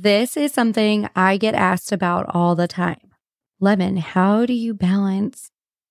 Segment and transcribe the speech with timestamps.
[0.00, 3.10] This is something I get asked about all the time.
[3.58, 5.50] Lemon, how do you balance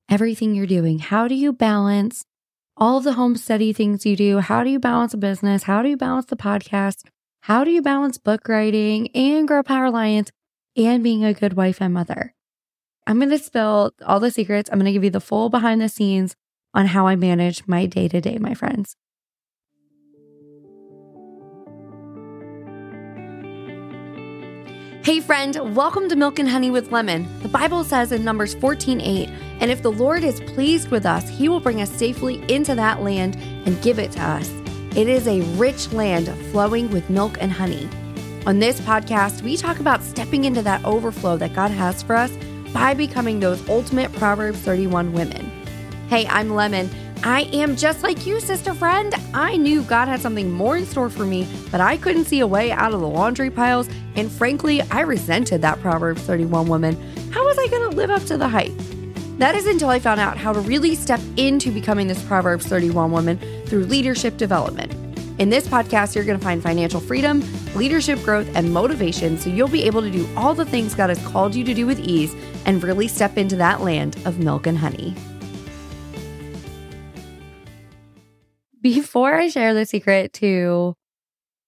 [0.10, 1.00] everything you're doing?
[1.00, 2.24] How do you balance
[2.78, 4.40] all of the home study things you do?
[4.40, 5.64] How do you balance a business?
[5.64, 7.04] How do you balance the podcast?
[7.42, 10.32] How do you balance book writing and Grow Power Alliance
[10.78, 12.34] and being a good wife and mother?
[13.06, 14.70] I'm going to spill all the secrets.
[14.72, 16.34] I'm going to give you the full behind the scenes
[16.74, 18.96] on how I manage my day to day, my friends.
[25.08, 27.30] Hey friend, welcome to Milk and Honey with Lemon.
[27.42, 29.30] The Bible says in Numbers 14:8,
[29.62, 33.02] and if the Lord is pleased with us, he will bring us safely into that
[33.02, 34.52] land and give it to us.
[34.98, 37.88] It is a rich land flowing with milk and honey.
[38.46, 42.34] On this podcast, we talk about stepping into that overflow that God has for us
[42.74, 45.50] by becoming those ultimate Proverbs 31 women.
[46.10, 46.90] Hey, I'm Lemon.
[47.24, 49.14] I am just like you, sister friend.
[49.38, 52.48] I knew God had something more in store for me, but I couldn't see a
[52.48, 53.88] way out of the laundry piles.
[54.16, 56.96] And frankly, I resented that Proverbs 31 woman.
[57.30, 58.74] How was I going to live up to the hype?
[59.38, 63.12] That is until I found out how to really step into becoming this Proverbs 31
[63.12, 64.92] woman through leadership development.
[65.40, 67.44] In this podcast, you're going to find financial freedom,
[67.76, 71.24] leadership growth, and motivation so you'll be able to do all the things God has
[71.28, 74.80] called you to do with ease and really step into that land of milk and
[74.80, 75.14] honey.
[78.88, 80.96] Before I share the secret to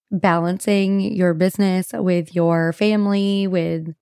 [0.09, 3.93] balancing your business with your family, with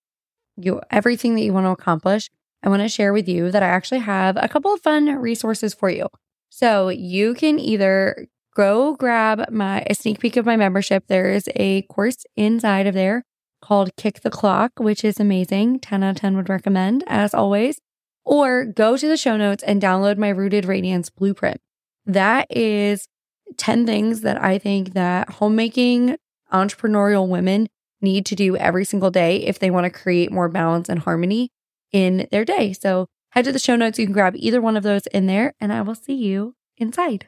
[0.55, 2.29] you, everything that you want to accomplish,
[2.61, 5.73] I want to share with you that I actually have a couple of fun resources
[5.73, 6.09] for you.
[6.49, 11.07] So you can either go grab my a sneak peek of my membership.
[11.07, 13.23] There is a course inside of there
[13.63, 15.79] called Kick the Clock, which is amazing.
[15.79, 17.81] 10 out of 10 would recommend, as always.
[18.23, 21.59] Or go to the show notes and download my Rooted Radiance blueprint.
[22.08, 23.09] That is
[23.58, 26.16] 10 things that I think that homemaking
[26.53, 27.67] entrepreneurial women
[28.00, 31.52] need to do every single day if they want to create more balance and harmony
[31.91, 32.72] in their day.
[32.72, 34.00] So head to the show notes.
[34.00, 37.28] You can grab either one of those in there, and I will see you inside.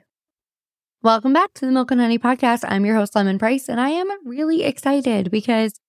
[1.04, 2.64] Welcome back to the Milk and Honey podcast.
[2.66, 5.80] I'm your host, Lemon Price, and I am really excited because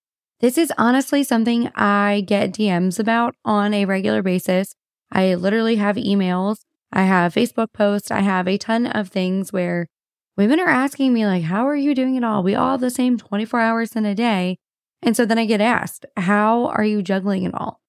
[0.41, 4.75] this is honestly something I get DMs about on a regular basis.
[5.12, 6.61] I literally have emails,
[6.93, 9.87] I have Facebook posts, I have a ton of things where
[10.37, 12.43] women are asking me, like, how are you doing it all?
[12.43, 14.59] We all have the same 24 hours in a day.
[15.03, 17.81] And so then I get asked, how are you juggling it all?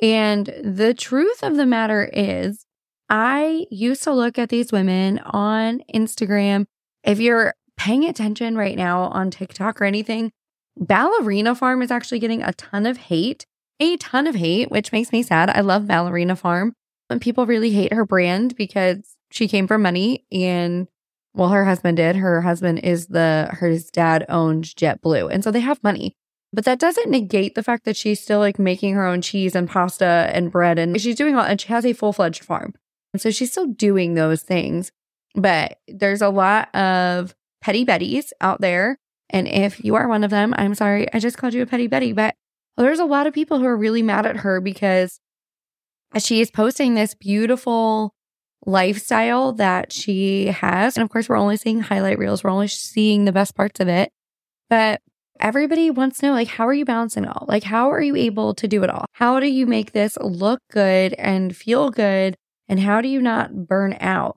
[0.00, 2.66] And the truth of the matter is,
[3.08, 6.66] I used to look at these women on Instagram.
[7.04, 10.32] If you're paying attention right now on TikTok or anything,
[10.76, 13.46] Ballerina Farm is actually getting a ton of hate,
[13.80, 15.50] a ton of hate, which makes me sad.
[15.50, 16.74] I love Ballerina Farm.
[17.08, 20.88] And people really hate her brand because she came from money and
[21.34, 22.16] well, her husband did.
[22.16, 25.30] Her husband is the, her dad owned JetBlue.
[25.30, 26.16] And so they have money.
[26.52, 29.68] But that doesn't negate the fact that she's still like making her own cheese and
[29.68, 30.78] pasta and bread.
[30.78, 32.72] And she's doing all, and she has a full fledged farm.
[33.16, 34.92] So she's still doing those things,
[35.34, 38.98] but there's a lot of petty Bettys out there.
[39.30, 41.86] And if you are one of them, I'm sorry, I just called you a petty
[41.86, 42.34] Betty, but
[42.76, 45.20] there's a lot of people who are really mad at her because
[46.22, 48.14] she is posting this beautiful
[48.64, 50.96] lifestyle that she has.
[50.96, 53.88] And of course, we're only seeing highlight reels, we're only seeing the best parts of
[53.88, 54.10] it.
[54.68, 55.00] But
[55.38, 57.46] everybody wants to know like, how are you balancing it all?
[57.48, 59.06] Like, how are you able to do it all?
[59.12, 62.36] How do you make this look good and feel good
[62.68, 64.36] and how do you not burn out?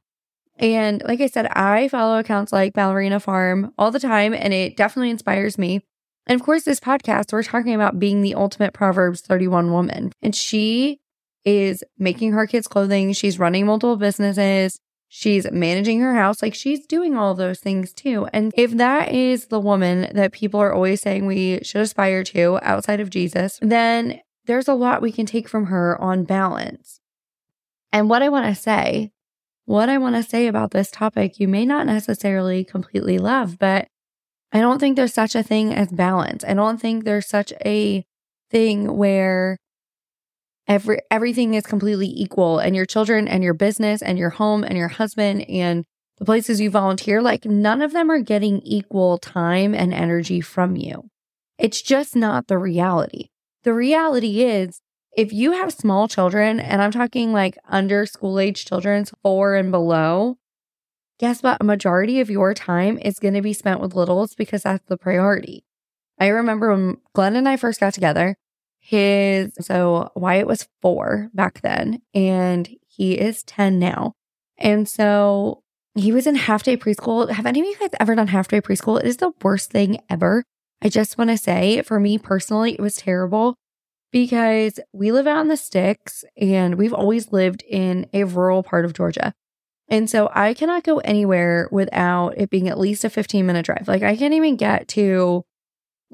[0.58, 4.76] And like I said, I follow accounts like Ballerina Farm all the time, and it
[4.76, 5.82] definitely inspires me.
[6.28, 10.12] And of course, this podcast, we're talking about being the ultimate Proverbs 31 woman.
[10.22, 11.00] And she
[11.46, 13.14] is making her kids' clothing.
[13.14, 14.80] She's running multiple businesses.
[15.08, 16.42] She's managing her house.
[16.42, 18.28] Like she's doing all those things too.
[18.32, 22.60] And if that is the woman that people are always saying we should aspire to
[22.62, 27.00] outside of Jesus, then there's a lot we can take from her on balance.
[27.92, 29.12] And what I want to say,
[29.66, 33.88] what I want to say about this topic, you may not necessarily completely love, but
[34.52, 36.44] I don't think there's such a thing as balance.
[36.44, 38.06] I don't think there's such a
[38.50, 39.58] thing where
[40.70, 44.78] every everything is completely equal and your children and your business and your home and
[44.78, 45.84] your husband and
[46.20, 50.76] the places you volunteer like none of them are getting equal time and energy from
[50.76, 51.10] you.
[51.58, 53.30] It's just not the reality.
[53.64, 54.82] The reality is
[55.18, 59.72] if you have small children, and I'm talking like under school age children, four and
[59.72, 60.38] below,
[61.20, 61.58] guess what?
[61.60, 64.98] A majority of your time is going to be spent with littles because that's the
[64.98, 65.66] priority.
[66.20, 68.38] I remember when Glenn and I first got together,
[68.90, 74.14] his, so Wyatt was four back then, and he is 10 now.
[74.58, 75.64] And so
[75.96, 77.30] he was in half day preschool.
[77.30, 79.00] Have any of you guys ever done half day preschool?
[79.00, 80.44] It is the worst thing ever
[80.82, 83.56] I just want to say for me personally, it was terrible
[84.12, 88.86] because we live out in the sticks and we've always lived in a rural part
[88.86, 89.34] of Georgia.
[89.90, 93.88] And so I cannot go anywhere without it being at least a 15 minute drive.
[93.88, 95.44] Like I can't even get to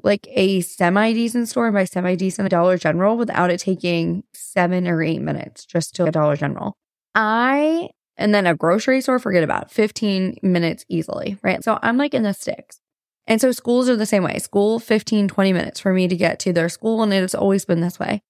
[0.06, 5.02] like a semi decent store by semi decent Dollar General without it taking seven or
[5.02, 6.76] eight minutes just to a Dollar General.
[7.14, 11.62] I, and then a grocery store, forget about it, 15 minutes easily, right?
[11.62, 12.80] So I'm like in the sticks.
[13.26, 14.38] And so schools are the same way.
[14.38, 17.02] School, 15, 20 minutes for me to get to their school.
[17.02, 18.22] And it's always been this way,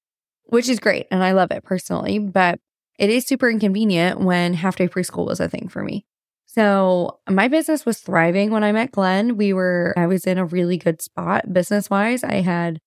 [0.44, 1.06] which is great.
[1.10, 2.18] And I love it personally.
[2.18, 2.58] But
[2.98, 6.06] it is super inconvenient when half day preschool was a thing for me.
[6.46, 9.36] So my business was thriving when I met Glenn.
[9.36, 12.24] We were, I was in a really good spot business wise.
[12.24, 12.80] I had,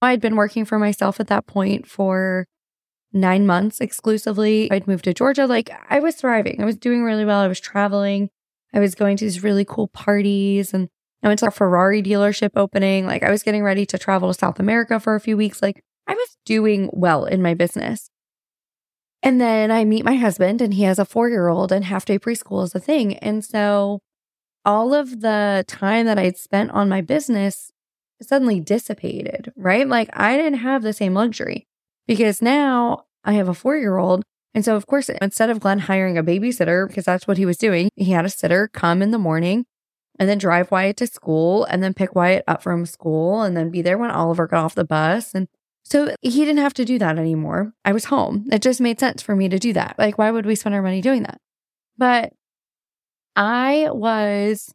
[0.00, 2.46] I had been working for myself at that point for
[3.12, 4.70] nine months exclusively.
[4.70, 5.46] I'd moved to Georgia.
[5.46, 6.60] Like I was thriving.
[6.60, 7.40] I was doing really well.
[7.40, 8.30] I was traveling.
[8.74, 10.88] I was going to these really cool parties and
[11.22, 13.06] I went to a Ferrari dealership opening.
[13.06, 15.62] Like I was getting ready to travel to South America for a few weeks.
[15.62, 18.10] Like I was doing well in my business.
[19.22, 22.04] And then I meet my husband and he has a four year old and half
[22.04, 23.16] day preschool is a thing.
[23.18, 24.00] And so
[24.64, 27.70] all of the time that I'd spent on my business
[28.20, 29.86] suddenly dissipated, right?
[29.88, 31.66] Like I didn't have the same luxury
[32.06, 34.22] because now I have a four year old.
[34.54, 37.56] And so, of course, instead of Glenn hiring a babysitter, because that's what he was
[37.56, 39.64] doing, he had a sitter come in the morning
[40.18, 43.70] and then drive Wyatt to school and then pick Wyatt up from school and then
[43.70, 45.34] be there when Oliver got off the bus.
[45.34, 45.48] And
[45.92, 47.74] so he didn't have to do that anymore.
[47.84, 48.46] I was home.
[48.50, 49.96] It just made sense for me to do that.
[49.98, 51.38] Like, why would we spend our money doing that?
[51.98, 52.32] But
[53.36, 54.72] I was,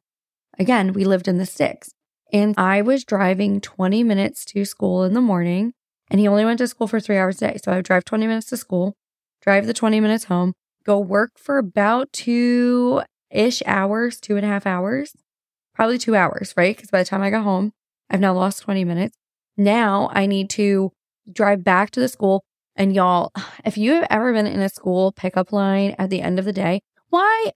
[0.60, 1.90] again, we lived in the sticks
[2.32, 5.74] and I was driving 20 minutes to school in the morning.
[6.12, 7.58] And he only went to school for three hours a day.
[7.64, 8.94] So I would drive 20 minutes to school,
[9.42, 10.54] drive the 20 minutes home,
[10.86, 15.14] go work for about two ish hours, two and a half hours,
[15.74, 16.76] probably two hours, right?
[16.76, 17.74] Because by the time I got home,
[18.08, 19.18] I've now lost 20 minutes.
[19.58, 20.92] Now I need to
[21.32, 22.44] drive back to the school.
[22.76, 23.32] And y'all,
[23.66, 26.54] if you have ever been in a school pickup line at the end of the
[26.54, 27.52] day, why,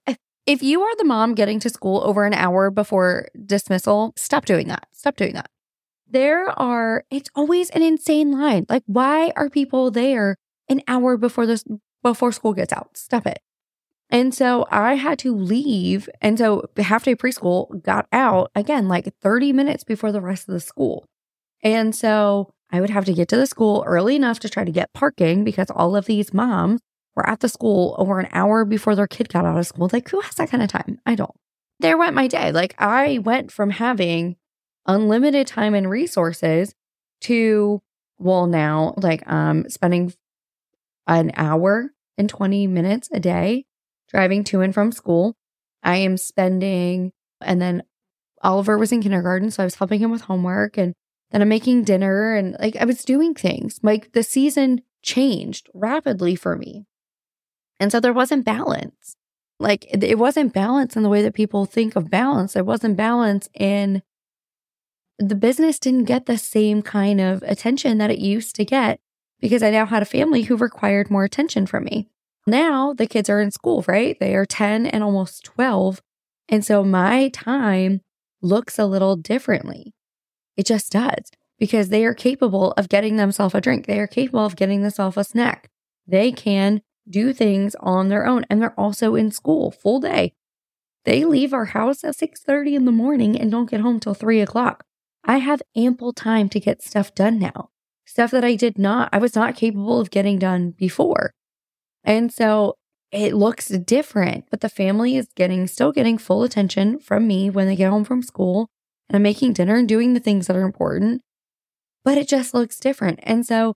[0.46, 4.68] if you are the mom getting to school over an hour before dismissal, stop doing
[4.68, 4.88] that.
[4.92, 5.50] Stop doing that.
[6.08, 8.66] There are, it's always an insane line.
[8.68, 10.36] Like, why are people there
[10.68, 11.64] an hour before this,
[12.02, 12.96] before school gets out?
[12.96, 13.38] Stop it.
[14.10, 16.08] And so I had to leave.
[16.20, 20.52] And so half day preschool got out again, like 30 minutes before the rest of
[20.52, 21.06] the school.
[21.62, 24.72] And so I would have to get to the school early enough to try to
[24.72, 26.80] get parking because all of these moms
[27.14, 29.90] were at the school over an hour before their kid got out of school.
[29.92, 30.98] Like, who has that kind of time?
[31.04, 31.34] I don't.
[31.80, 32.50] There went my day.
[32.50, 34.36] Like, I went from having
[34.86, 36.74] unlimited time and resources
[37.22, 37.82] to,
[38.18, 40.14] well, now, like, um, spending
[41.06, 43.66] an hour and 20 minutes a day
[44.08, 45.36] driving to and from school.
[45.82, 47.82] I am spending, and then
[48.42, 50.94] Oliver was in kindergarten, so I was helping him with homework and
[51.32, 53.80] then I'm making dinner and like I was doing things.
[53.82, 56.86] Like the season changed rapidly for me.
[57.80, 59.16] And so there wasn't balance.
[59.58, 62.52] Like it wasn't balance in the way that people think of balance.
[62.52, 64.02] There wasn't balance in
[65.18, 69.00] the business didn't get the same kind of attention that it used to get
[69.40, 72.08] because I now had a family who required more attention from me.
[72.46, 74.18] Now the kids are in school, right?
[74.18, 76.02] They are 10 and almost 12.
[76.48, 78.00] And so my time
[78.40, 79.94] looks a little differently.
[80.56, 83.86] It just does because they are capable of getting themselves a drink.
[83.86, 85.70] They are capable of getting themselves a snack.
[86.06, 90.34] They can do things on their own and they're also in school full day.
[91.04, 94.40] They leave our house at 6:30 in the morning and don't get home till 3
[94.40, 94.84] o'clock.
[95.24, 97.70] I have ample time to get stuff done now.
[98.04, 101.32] Stuff that I did not, I was not capable of getting done before.
[102.04, 102.76] And so
[103.10, 107.66] it looks different, but the family is getting still getting full attention from me when
[107.66, 108.68] they get home from school
[109.12, 111.20] and I'm making dinner and doing the things that are important,
[112.02, 113.20] but it just looks different.
[113.22, 113.74] And so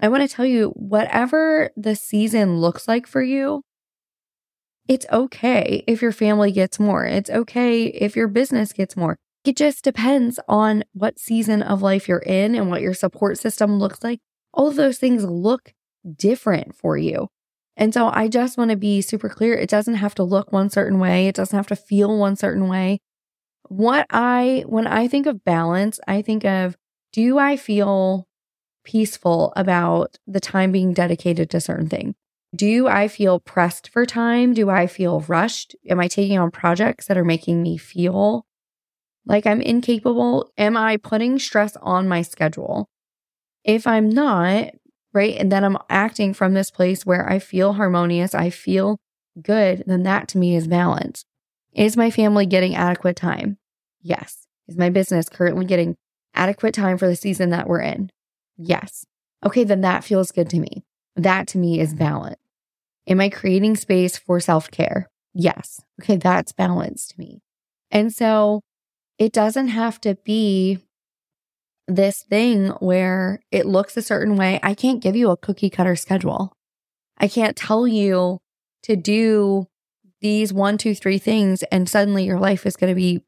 [0.00, 3.62] I want to tell you whatever the season looks like for you,
[4.88, 7.04] it's okay if your family gets more.
[7.04, 9.18] It's okay if your business gets more.
[9.44, 13.78] It just depends on what season of life you're in and what your support system
[13.78, 14.20] looks like.
[14.54, 15.74] All of those things look
[16.16, 17.28] different for you.
[17.76, 19.52] And so I just want to be super clear.
[19.54, 21.28] It doesn't have to look one certain way.
[21.28, 23.00] It doesn't have to feel one certain way.
[23.68, 26.76] What I, when I think of balance, I think of
[27.12, 28.26] do I feel
[28.84, 32.14] peaceful about the time being dedicated to certain things?
[32.56, 34.54] Do I feel pressed for time?
[34.54, 35.76] Do I feel rushed?
[35.88, 38.46] Am I taking on projects that are making me feel
[39.26, 40.50] like I'm incapable?
[40.56, 42.88] Am I putting stress on my schedule?
[43.64, 44.70] If I'm not,
[45.12, 45.36] right?
[45.36, 48.98] And then I'm acting from this place where I feel harmonious, I feel
[49.42, 51.26] good, then that to me is balance.
[51.78, 53.56] Is my family getting adequate time?
[54.02, 54.48] Yes.
[54.66, 55.94] Is my business currently getting
[56.34, 58.10] adequate time for the season that we're in?
[58.56, 59.06] Yes.
[59.46, 60.82] Okay, then that feels good to me.
[61.14, 62.40] That to me is balance.
[63.06, 65.08] Am I creating space for self care?
[65.32, 65.80] Yes.
[66.02, 67.42] Okay, that's balance to me.
[67.92, 68.60] And so
[69.16, 70.80] it doesn't have to be
[71.86, 74.58] this thing where it looks a certain way.
[74.64, 76.52] I can't give you a cookie cutter schedule.
[77.18, 78.40] I can't tell you
[78.82, 79.68] to do
[80.20, 83.22] these one, two, three things and suddenly your life is going to be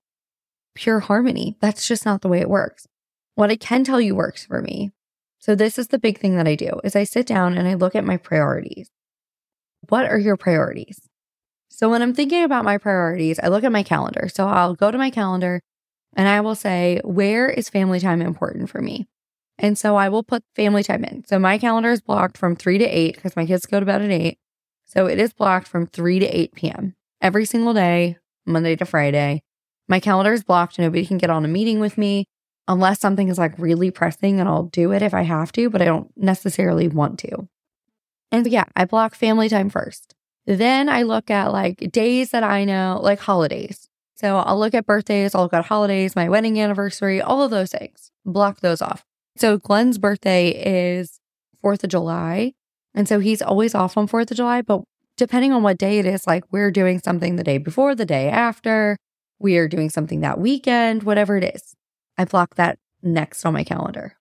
[0.74, 1.56] pure harmony.
[1.60, 2.86] That's just not the way it works.
[3.34, 4.92] What I can tell you works for me.
[5.38, 7.74] So this is the big thing that I do is I sit down and I
[7.74, 8.90] look at my priorities.
[9.88, 11.00] What are your priorities?
[11.68, 14.28] So when I'm thinking about my priorities, I look at my calendar.
[14.28, 15.62] So I'll go to my calendar
[16.14, 19.08] and I will say, where is family time important for me?
[19.58, 21.24] And so I will put family time in.
[21.26, 24.02] So my calendar is blocked from 3 to 8 because my kids go to bed
[24.02, 24.38] at 8.
[24.90, 26.96] So it is blocked from 3 to 8 p.m.
[27.22, 29.44] every single day, Monday to Friday.
[29.88, 30.80] My calendar is blocked.
[30.80, 32.26] Nobody can get on a meeting with me
[32.66, 35.80] unless something is like really pressing and I'll do it if I have to, but
[35.80, 37.48] I don't necessarily want to.
[38.32, 40.16] And yeah, I block family time first.
[40.44, 43.88] Then I look at like days that I know, like holidays.
[44.16, 47.70] So I'll look at birthdays, I'll look at holidays, my wedding anniversary, all of those
[47.70, 49.04] things, block those off.
[49.36, 51.20] So Glenn's birthday is
[51.64, 52.54] 4th of July.
[52.94, 54.62] And so he's always off on 4th of July.
[54.62, 54.82] But
[55.16, 58.28] depending on what day it is, like we're doing something the day before, the day
[58.28, 58.96] after,
[59.38, 61.74] we are doing something that weekend, whatever it is.
[62.18, 64.16] I block that next on my calendar.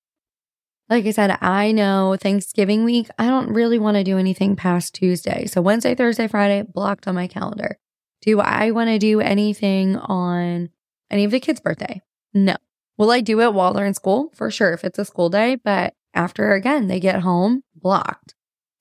[0.90, 4.96] Like I said, I know Thanksgiving week, I don't really want to do anything past
[4.96, 5.46] Tuesday.
[5.46, 7.78] So Wednesday, Thursday, Friday, blocked on my calendar.
[8.22, 10.70] Do I want to do anything on
[11.12, 12.02] any of the kids' birthday?
[12.34, 12.56] No.
[12.98, 14.32] Will I do it while they're in school?
[14.34, 15.56] For sure, if it's a school day.
[15.56, 18.34] But after, again, they get home, blocked.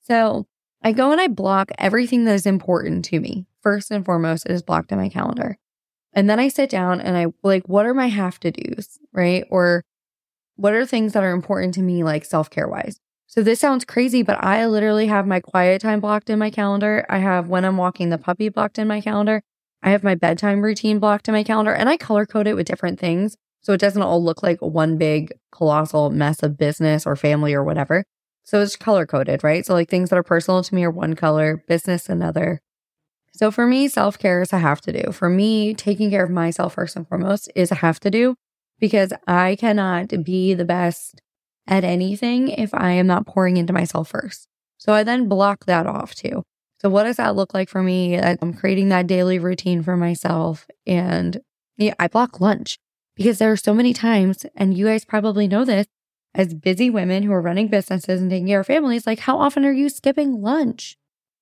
[0.09, 0.47] So
[0.83, 3.47] I go and I block everything that is important to me.
[3.63, 5.59] First and foremost, it is blocked in my calendar.
[6.13, 9.45] And then I sit down and I like, what are my have to do's, right?
[9.51, 9.85] Or
[10.57, 12.99] what are things that are important to me, like self care wise?
[13.27, 17.05] So this sounds crazy, but I literally have my quiet time blocked in my calendar.
[17.11, 19.43] I have when I'm walking the puppy blocked in my calendar.
[19.83, 22.67] I have my bedtime routine blocked in my calendar and I color code it with
[22.67, 23.37] different things.
[23.61, 27.63] So it doesn't all look like one big colossal mess of business or family or
[27.63, 28.05] whatever.
[28.49, 29.65] So it's color coded, right?
[29.67, 32.61] So like things that are personal to me are one color, business another,
[33.39, 35.13] so for me, self care is a have to do.
[35.13, 38.35] For me, taking care of myself first and foremost is a have to do
[38.81, 41.23] because I cannot be the best
[41.65, 44.49] at anything if I am not pouring into myself first.
[44.79, 46.43] So I then block that off too.
[46.83, 48.19] So what does that look like for me?
[48.19, 51.41] I'm creating that daily routine for myself and
[51.77, 52.77] yeah, I block lunch
[53.15, 55.87] because there are so many times, and you guys probably know this
[56.35, 59.65] as busy women who are running businesses and taking care of families, like how often
[59.65, 60.97] are you skipping lunch?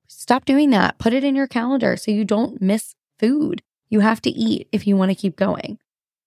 [0.09, 0.99] Stop doing that.
[0.99, 3.63] Put it in your calendar so you don't miss food.
[3.89, 5.79] You have to eat if you want to keep going.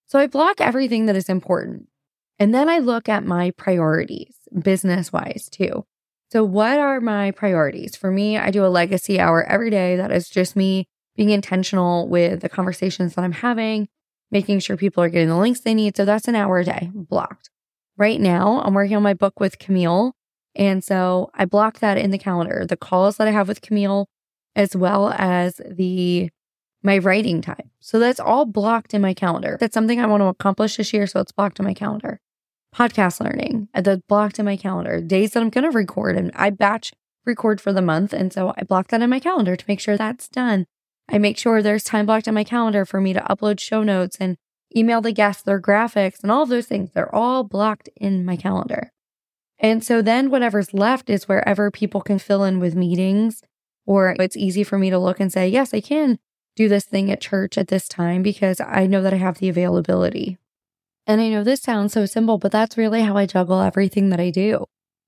[0.07, 1.87] So I block everything that is important.
[2.37, 5.85] And then I look at my priorities business wise too.
[6.31, 7.95] So, what are my priorities?
[7.95, 12.07] For me, I do a legacy hour every day that is just me being intentional
[12.07, 13.87] with the conversations that I'm having,
[14.29, 15.97] making sure people are getting the links they need.
[15.97, 17.49] So, that's an hour a day blocked.
[17.99, 20.15] Right now, I'm working on my book with Camille
[20.55, 24.07] and so I block that in the calendar, the calls that I have with Camille,
[24.55, 26.29] as well as the
[26.81, 27.71] my writing time.
[27.81, 29.57] So that's all blocked in my calendar.
[29.59, 31.07] That's something I want to accomplish this year.
[31.07, 32.21] So it's blocked in my calendar.
[32.73, 35.01] Podcast learning, uh, that's blocked in my calendar.
[35.01, 36.93] Days that I'm going to record and I batch
[37.25, 38.13] record for the month.
[38.13, 40.67] And so I block that in my calendar to make sure that's done.
[41.09, 44.17] I make sure there's time blocked in my calendar for me to upload show notes
[44.19, 44.37] and
[44.75, 46.91] email the guests their graphics and all those things.
[46.93, 48.91] They're all blocked in my calendar.
[49.59, 53.43] And so then whatever's left is wherever people can fill in with meetings,
[53.85, 56.19] or it's easy for me to look and say, yes, I can
[56.55, 59.49] do this thing at church at this time because I know that I have the
[59.49, 60.37] availability.
[61.07, 64.19] And I know this sounds so simple, but that's really how I juggle everything that
[64.19, 64.65] I do.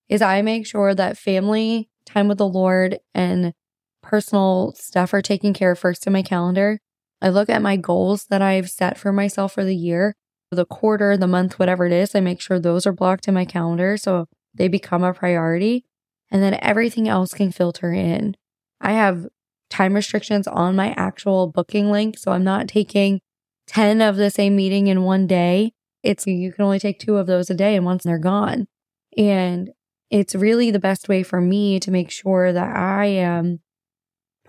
[0.09, 3.53] Is I make sure that family time with the Lord and
[4.01, 6.79] personal stuff are taken care of first in my calendar.
[7.21, 10.15] I look at my goals that I've set for myself for the year,
[10.51, 12.15] the quarter, the month, whatever it is.
[12.15, 13.97] I make sure those are blocked in my calendar.
[13.97, 15.85] So they become a priority,
[16.29, 18.35] and then everything else can filter in.
[18.81, 19.27] I have
[19.69, 23.21] time restrictions on my actual booking link, so I'm not taking
[23.67, 25.71] 10 of the same meeting in one day.
[26.03, 28.67] It's you can only take two of those a day, and once they're gone.
[29.17, 29.71] And
[30.09, 33.61] it's really the best way for me to make sure that I am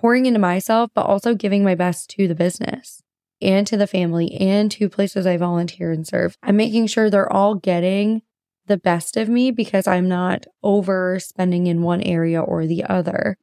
[0.02, 3.02] pouring into myself, but also giving my best to the business
[3.40, 6.36] and to the family and to places I volunteer and serve.
[6.42, 8.22] I'm making sure they're all getting
[8.66, 13.36] the best of me because I'm not overspending in one area or the other.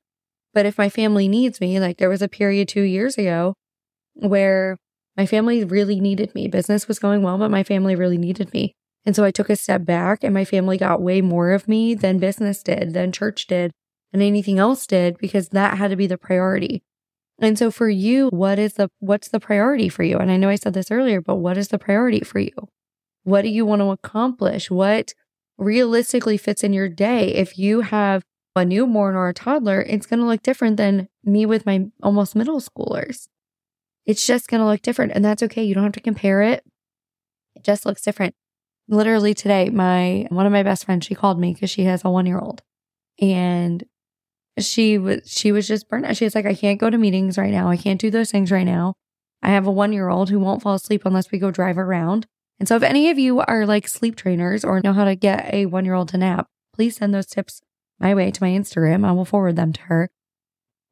[0.54, 3.54] But if my family needs me, like there was a period two years ago
[4.16, 4.78] where
[5.16, 6.50] my family really needed me.
[6.50, 8.74] Business was going well, but my family really needed me.
[9.06, 11.94] And so I took a step back and my family got way more of me
[11.96, 13.72] than business did, than church did,
[14.12, 16.84] than anything else did because that had to be the priority.
[17.42, 20.18] And so for you, what is the what's the priority for you?
[20.18, 22.70] And I know I said this earlier, but what is the priority for you?
[23.24, 24.70] What do you want to accomplish?
[24.70, 25.14] What
[25.58, 27.34] realistically fits in your day?
[27.34, 28.24] If you have
[28.56, 32.36] a newborn or a toddler, it's going to look different than me with my almost
[32.36, 33.28] middle schoolers.
[34.06, 35.14] It's just going to look different.
[35.14, 35.64] And that's okay.
[35.64, 36.64] You don't have to compare it.
[37.56, 38.36] It just looks different.
[38.88, 42.10] Literally today, my one of my best friends, she called me because she has a
[42.10, 42.64] one year old.
[43.22, 43.84] And
[44.66, 46.18] she was she was just burnt out.
[46.18, 47.70] She was like, I can't go to meetings right now.
[47.70, 48.96] I can't do those things right now.
[49.42, 52.28] I have a one year old who won't fall asleep unless we go drive around.
[52.60, 55.54] And so if any of you are like sleep trainers or know how to get
[55.54, 57.62] a one year old to nap, please send those tips
[58.00, 59.06] my way to my Instagram.
[59.06, 60.10] I will forward them to her.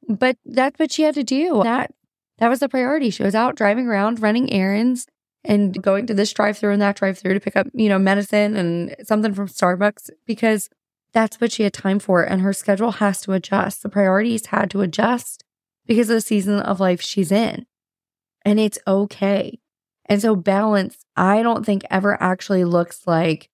[0.07, 1.61] But that's what she had to do.
[1.63, 1.93] That
[2.37, 3.09] that was the priority.
[3.09, 5.07] She was out driving around, running errands,
[5.43, 7.99] and going to this drive through and that drive through to pick up, you know,
[7.99, 10.69] medicine and something from Starbucks because
[11.13, 12.23] that's what she had time for.
[12.23, 13.83] And her schedule has to adjust.
[13.83, 15.43] The priorities had to adjust
[15.85, 17.65] because of the season of life she's in.
[18.43, 19.59] And it's okay.
[20.05, 23.49] And so balance, I don't think ever actually looks like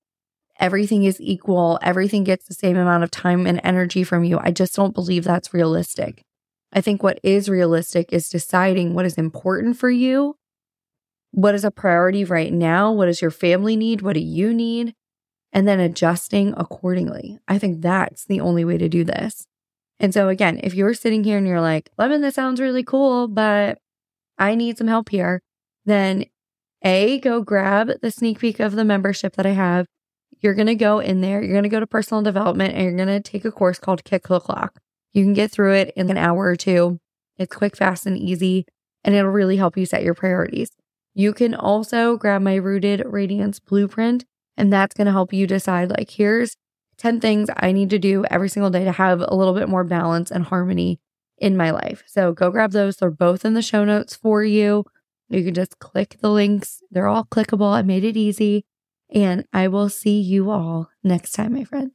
[0.59, 4.39] everything is equal, everything gets the same amount of time and energy from you.
[4.39, 6.23] I just don't believe that's realistic.
[6.71, 10.35] I think what is realistic is deciding what is important for you.
[11.31, 12.91] What is a priority right now?
[12.91, 14.01] What does your family need?
[14.01, 14.93] What do you need?
[15.53, 17.37] And then adjusting accordingly.
[17.47, 19.45] I think that's the only way to do this.
[19.99, 23.27] And so, again, if you're sitting here and you're like, Lemon, this sounds really cool,
[23.27, 23.77] but
[24.37, 25.41] I need some help here,
[25.85, 26.25] then
[26.83, 29.85] A, go grab the sneak peek of the membership that I have.
[30.41, 33.05] You're going to go in there, you're going to go to personal development, and you're
[33.05, 34.79] going to take a course called Kick the Clock.
[35.13, 36.99] You can get through it in an hour or two.
[37.37, 38.65] It's quick, fast, and easy,
[39.03, 40.71] and it'll really help you set your priorities.
[41.13, 44.25] You can also grab my Rooted Radiance Blueprint,
[44.57, 46.55] and that's going to help you decide like, here's
[46.97, 49.83] 10 things I need to do every single day to have a little bit more
[49.83, 50.99] balance and harmony
[51.37, 52.03] in my life.
[52.07, 52.97] So go grab those.
[52.97, 54.85] They're both in the show notes for you.
[55.29, 57.73] You can just click the links, they're all clickable.
[57.73, 58.65] I made it easy.
[59.09, 61.91] And I will see you all next time, my friend.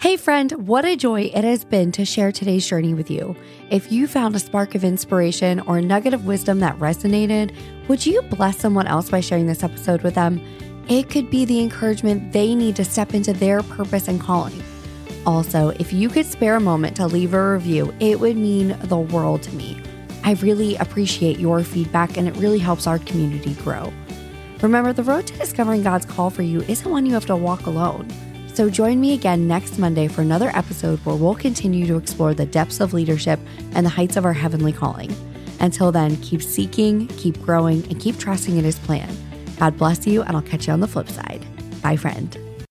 [0.00, 3.36] Hey, friend, what a joy it has been to share today's journey with you.
[3.68, 7.54] If you found a spark of inspiration or a nugget of wisdom that resonated,
[7.86, 10.40] would you bless someone else by sharing this episode with them?
[10.88, 14.62] It could be the encouragement they need to step into their purpose and calling.
[15.26, 18.98] Also, if you could spare a moment to leave a review, it would mean the
[18.98, 19.82] world to me.
[20.24, 23.92] I really appreciate your feedback and it really helps our community grow.
[24.62, 27.66] Remember, the road to discovering God's call for you isn't one you have to walk
[27.66, 28.08] alone.
[28.52, 32.44] So join me again next Monday for another episode where we'll continue to explore the
[32.44, 33.40] depths of leadership
[33.72, 35.14] and the heights of our heavenly calling.
[35.60, 39.16] Until then, keep seeking, keep growing, and keep trusting in His plan.
[39.58, 41.46] God bless you, and I'll catch you on the flip side.
[41.80, 42.36] Bye, friend.